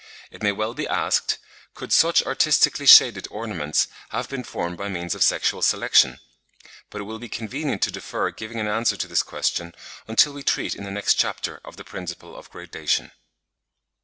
It 0.31 0.41
may 0.41 0.51
well 0.51 0.73
be 0.73 0.87
asked, 0.87 1.37
could 1.75 1.93
such 1.93 2.23
artistically 2.25 2.87
shaded 2.87 3.27
ornaments 3.29 3.87
have 4.09 4.27
been 4.27 4.43
formed 4.43 4.75
by 4.75 4.89
means 4.89 5.13
of 5.13 5.21
sexual 5.21 5.61
selection? 5.61 6.19
But 6.89 7.01
it 7.01 7.03
will 7.03 7.19
be 7.19 7.29
convenient 7.29 7.83
to 7.83 7.91
defer 7.91 8.31
giving 8.31 8.59
an 8.59 8.67
answer 8.67 8.97
to 8.97 9.07
this 9.07 9.21
question 9.21 9.75
until 10.07 10.33
we 10.33 10.41
treat 10.41 10.73
in 10.73 10.85
the 10.85 10.89
next 10.89 11.19
chapter 11.19 11.61
of 11.63 11.77
the 11.77 11.83
principle 11.83 12.35
of 12.35 12.49
gradation. 12.49 13.11